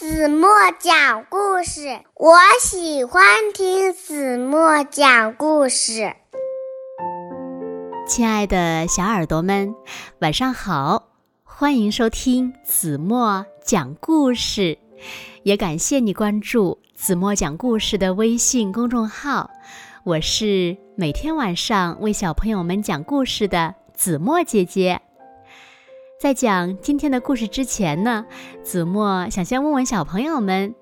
[0.00, 6.14] 子墨讲故事，我喜欢听子墨讲故事。
[8.08, 9.74] 亲爱的小耳朵们，
[10.20, 11.10] 晚上好！
[11.44, 14.78] 欢迎收听子墨讲故事，
[15.42, 19.50] 也感谢你关注子墨讲故事的微信公众号。
[20.04, 25.02] 我是每天晚上为小朋友们讲故事的子墨姐姐。
[26.20, 28.26] 在讲今天的故事之前呢，
[28.62, 30.74] 子墨想先问问小朋友们，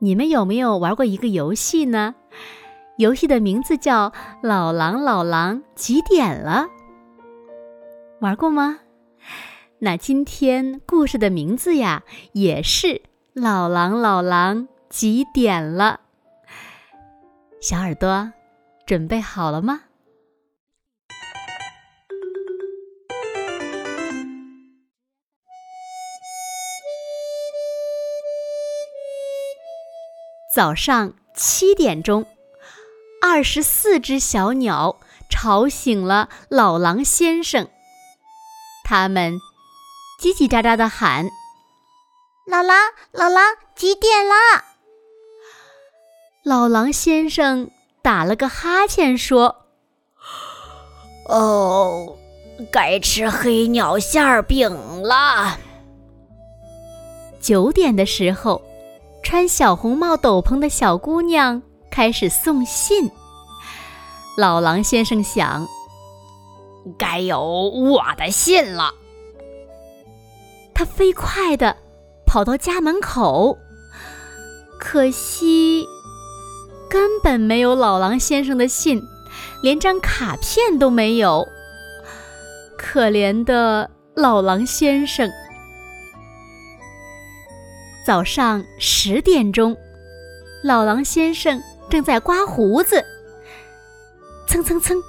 [0.00, 2.16] 你们有没有玩过一个游戏呢？
[2.98, 4.12] 游戏的名字叫
[4.42, 6.66] “老狼老狼几点了”，
[8.18, 8.80] 玩过吗？
[9.78, 16.00] 那今天故事的名字呀，也是“老狼老狼几点了”。
[17.62, 18.32] 小耳朵
[18.84, 19.82] 准备好了吗？
[30.52, 32.26] 早上七点钟，
[33.22, 34.96] 二十四只小鸟
[35.30, 37.68] 吵醒了老狼先生。
[38.82, 39.34] 他们
[40.20, 41.28] 叽叽喳喳地喊
[42.50, 42.76] ：“老狼，
[43.12, 43.44] 老狼，
[43.76, 44.34] 几点了？”
[46.42, 47.70] 老狼先生
[48.02, 49.66] 打了个哈欠，说
[51.30, 52.18] ：“哦，
[52.72, 54.68] 该吃黑鸟馅饼
[55.00, 55.60] 了。”
[57.40, 58.60] 九点的时候。
[59.30, 63.12] 穿小红帽斗篷的小姑娘开始送信。
[64.36, 65.68] 老狼先生想，
[66.98, 68.92] 该有我的信了。
[70.74, 71.76] 他飞快地
[72.26, 73.56] 跑到家门口，
[74.80, 75.86] 可惜
[76.88, 79.00] 根本没有老狼先生的信，
[79.62, 81.46] 连张卡片都没有。
[82.76, 85.30] 可怜的老狼先生。
[88.06, 89.76] 早上十点钟，
[90.64, 93.04] 老狼先生正在刮胡子。
[94.46, 95.00] 蹭蹭蹭，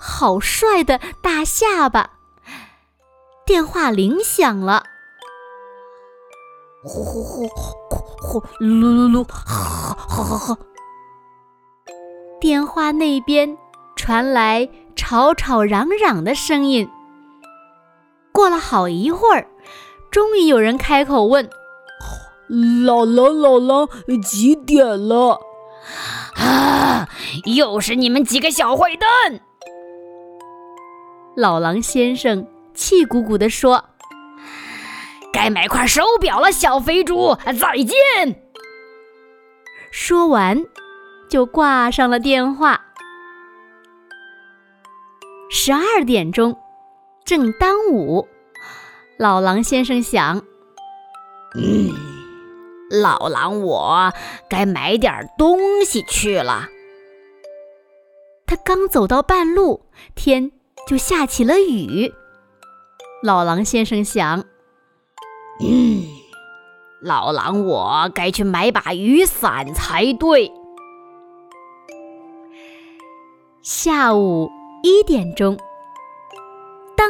[0.00, 2.10] 好帅的大下巴！
[3.46, 4.84] 电话铃响了。
[6.82, 10.58] 呼呼呼呼呼，噜噜噜，哈哈哈哈！
[12.40, 13.56] 电话那边
[13.94, 16.88] 传来吵吵嚷嚷的声音。
[18.32, 19.46] 过了好一会儿，
[20.10, 21.48] 终于有人开口问。
[22.48, 23.88] 老狼，老狼，
[24.22, 25.40] 几点了？
[26.36, 27.08] 啊！
[27.44, 29.40] 又是你们几个小坏蛋！
[31.36, 33.84] 老狼先生气鼓鼓地说
[35.32, 38.42] ：“该买块手表了，小肥猪，再见。”
[39.90, 40.62] 说完，
[41.28, 42.80] 就挂上了电话。
[45.50, 46.56] 十二点钟，
[47.24, 48.28] 正当午，
[49.18, 50.42] 老狼先生想
[51.56, 51.92] ：“嗯。”
[52.92, 54.12] 老狼，我
[54.50, 56.68] 该买点东西去了。
[58.46, 60.52] 他刚走到半路，天
[60.86, 62.12] 就下起了雨。
[63.22, 64.44] 老狼先生想
[65.64, 66.04] ：“嗯，
[67.00, 70.52] 老狼，我该去买把雨伞才对。”
[73.62, 74.50] 下午
[74.82, 75.56] 一点钟，
[76.94, 77.08] 当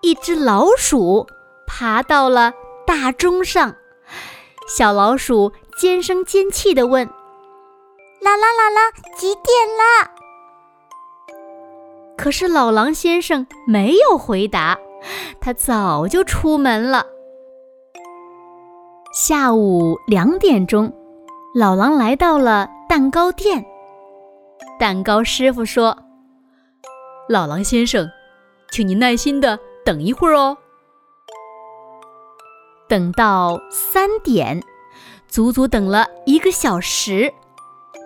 [0.00, 1.26] 一只老鼠
[1.66, 2.52] 爬到了
[2.86, 3.74] 大钟上。
[4.66, 7.06] 小老鼠尖声尖气地问
[8.22, 9.44] ：“姥姥，姥姥，几点
[9.76, 9.82] 了？”
[12.16, 14.78] 可是老狼先生没有回答，
[15.40, 17.04] 他早就出门了。
[19.12, 20.90] 下午两点钟，
[21.54, 23.62] 老狼来到了蛋糕店。
[24.80, 25.96] 蛋糕师傅说
[27.28, 28.10] ：“老狼先生，
[28.70, 30.56] 请你耐心的等一会儿哦。”
[32.88, 34.62] 等到三点，
[35.28, 37.32] 足足等了一个小时。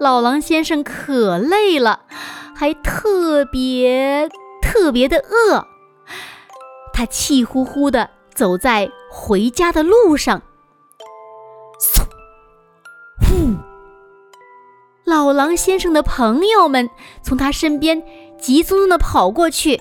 [0.00, 2.02] 老狼先生可累了，
[2.54, 4.28] 还特别
[4.62, 5.66] 特别的饿。
[6.92, 10.42] 他气呼呼地走在回家的路上。
[11.80, 12.02] 嗖，
[13.20, 13.56] 呼！
[15.04, 16.88] 老狼先生的朋友们
[17.22, 18.02] 从他身边
[18.38, 19.80] 急匆匆地跑过去。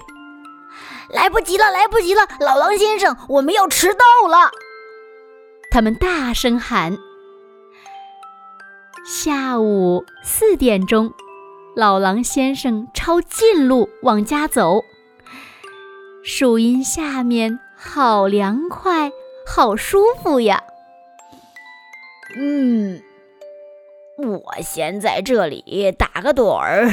[1.10, 2.22] 来不及了，来不及了！
[2.40, 4.52] 老狼先生，我们要迟到了。
[5.78, 6.98] 他们大声喊
[9.06, 11.14] ：“下午四点钟，
[11.76, 14.84] 老狼先生抄近路往家走。
[16.24, 19.12] 树荫下面好凉快，
[19.46, 20.64] 好舒服呀。
[22.36, 23.00] 嗯，
[24.18, 26.90] 我先在这里打个盹儿。”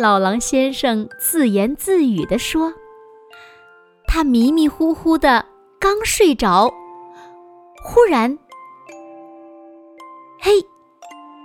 [0.00, 2.72] 老狼先生自言自语地说
[4.08, 5.44] ：“他迷迷糊糊的。”
[5.80, 6.70] 刚睡着，
[7.82, 8.38] 忽然，
[10.38, 10.60] 嘿，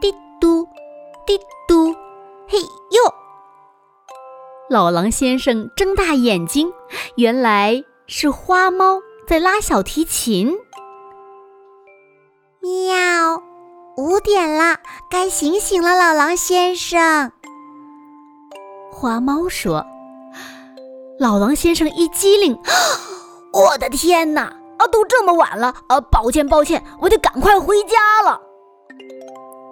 [0.01, 0.11] 滴
[0.41, 0.67] 嘟，
[1.25, 1.39] 滴
[1.69, 1.93] 嘟，
[2.45, 3.13] 嘿哟！
[4.69, 6.73] 老狼先生睁大眼睛，
[7.15, 10.53] 原来是花猫在拉小提琴。
[12.59, 13.41] 喵，
[13.95, 14.79] 五点了，
[15.09, 17.31] 该醒醒了，老狼先生。
[18.91, 19.85] 花猫说
[21.19, 22.59] ：“老狼先生一激灵，
[23.55, 24.53] 我的天哪！
[24.77, 28.41] 啊，都这么晚了，啊，抱歉抱歉，我得赶快回家了。”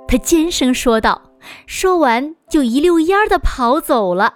[0.07, 1.21] 他尖声说道，
[1.67, 4.35] 说完就一溜烟儿的跑走了。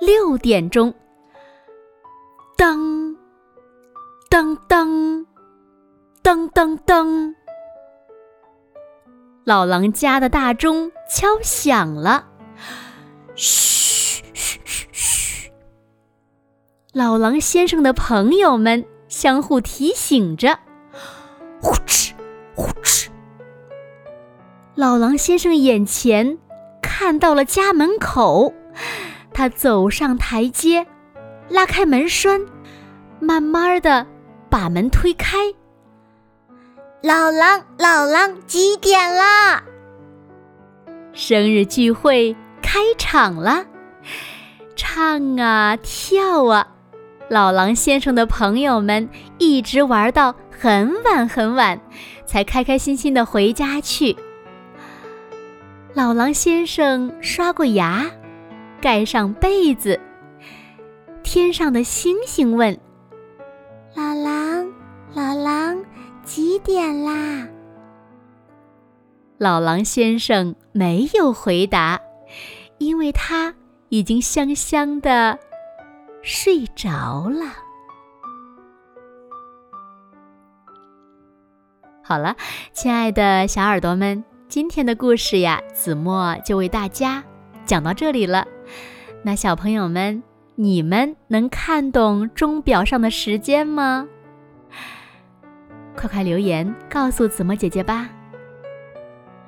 [0.00, 0.94] 六点钟，
[2.56, 3.16] 当
[4.30, 5.26] 当当
[6.22, 7.34] 当当当，
[9.44, 12.26] 老狼家的大钟敲响了。
[13.34, 13.73] 嘘
[16.94, 20.56] 老狼先生的朋友们相互提醒着。
[21.60, 22.12] 呼哧
[22.54, 23.08] 呼哧！
[24.76, 26.38] 老狼先生眼前
[26.80, 28.54] 看到了家门口。
[29.32, 30.86] 他走上台阶，
[31.48, 32.40] 拉开门栓，
[33.18, 34.06] 慢慢的
[34.48, 35.36] 把门推开。
[37.02, 39.64] 老狼，老狼，几点啦？
[41.12, 43.66] 生日聚会开场了，
[44.76, 46.68] 唱啊跳啊，
[47.30, 51.80] 老狼先生的朋友们一直玩到很晚很晚，
[52.26, 54.16] 才开开心心的回家去。
[55.94, 58.10] 老狼先生刷过牙。
[58.82, 59.98] 盖上被子，
[61.22, 62.78] 天上的星星问
[63.96, 64.70] ：“老狼，
[65.14, 65.82] 老狼，
[66.22, 67.48] 几点啦？”
[69.38, 71.98] 老狼先生没有回答，
[72.76, 73.54] 因为他
[73.88, 75.38] 已经香香的
[76.24, 77.52] 睡着了。
[82.02, 82.34] 好了，
[82.72, 87.22] 亲爱的小耳朵们，今天的故事呀，子墨就为大家
[87.66, 88.46] 讲到这里了。
[89.22, 90.22] 那小朋友们，
[90.54, 94.08] 你们能看懂钟表上的时间吗？
[95.94, 98.08] 快快留言告诉子墨姐姐吧。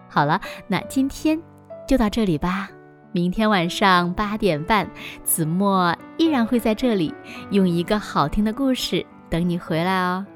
[0.08, 1.40] 好了，那今天
[1.88, 2.69] 就到这里吧。
[3.16, 4.86] 明天晚上八点半，
[5.24, 7.14] 子墨依然会在这里，
[7.48, 10.26] 用一个好听的故事等你回来哦。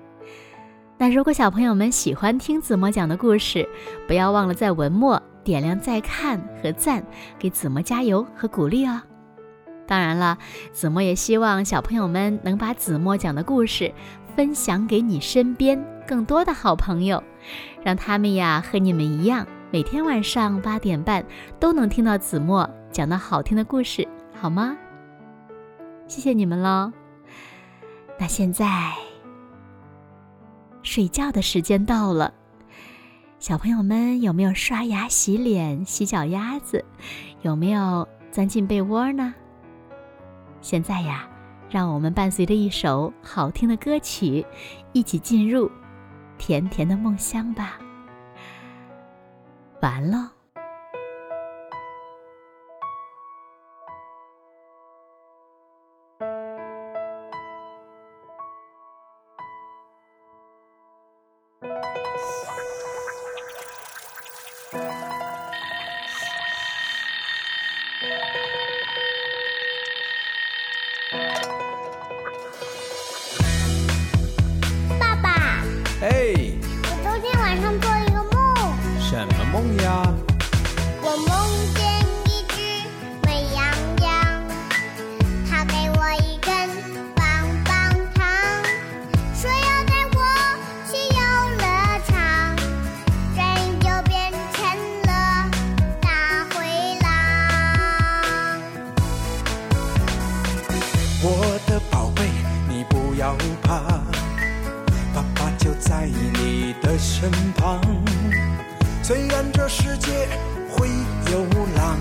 [0.96, 3.68] 那如果小朋友们喜欢听子墨讲的故事，
[4.08, 7.04] 不要忘了在文末点亮再看和赞，
[7.38, 9.02] 给子墨加油和鼓励哦。
[9.86, 10.38] 当然了，
[10.72, 13.92] 子墨也希望小朋友们能把子墨讲的故事
[14.34, 15.78] 分享给你身边
[16.08, 17.22] 更多的好朋友，
[17.84, 21.24] 让他们呀和你们一样，每天晚上八点半
[21.60, 24.76] 都能听到子墨讲的好听的故事，好吗？
[26.08, 26.92] 谢谢你们喽。
[28.18, 28.92] 那现在
[30.82, 32.34] 睡觉的时间到了，
[33.38, 36.84] 小朋友们有没有刷牙、洗脸、洗脚丫子？
[37.42, 39.32] 有没有钻进被窝呢？
[40.60, 41.28] 现在呀，
[41.70, 44.44] 让我们伴随着一首好听的歌曲，
[44.92, 45.70] 一起进入
[46.38, 47.78] 甜甜的梦乡吧。
[49.80, 50.39] 完了。
[106.90, 107.80] 的身旁，
[109.00, 110.26] 虽然这世界
[110.68, 110.88] 会
[111.30, 111.96] 有狼，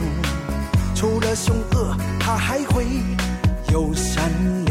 [0.96, 2.88] 除了凶恶，它还会
[3.72, 4.32] 有善
[4.66, 4.69] 良。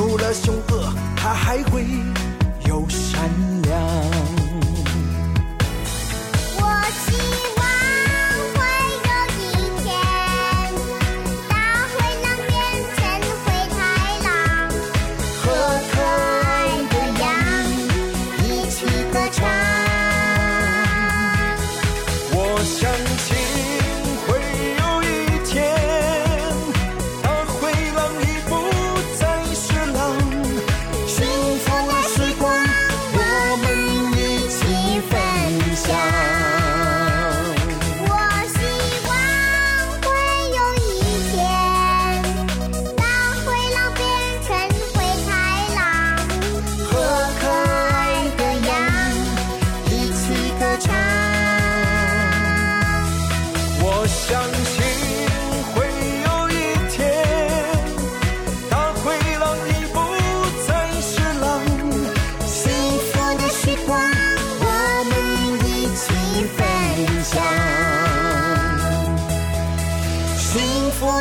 [0.00, 1.84] 除了凶恶他还会
[2.66, 3.28] 有善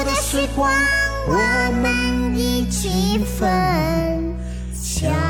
[0.03, 0.72] 的时光，
[1.27, 1.34] 我
[1.81, 4.36] 们一起分
[4.74, 5.28] 享。